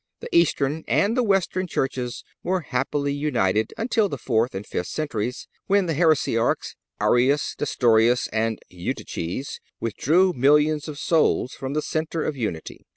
[0.19, 5.47] The Eastern and the Western churches were happily united until the fourth and fifth centuries,
[5.67, 12.35] when the heresiarchs Arius, Nestorius and Eutyches withdrew millions of souls from the centre of
[12.35, 12.87] unity.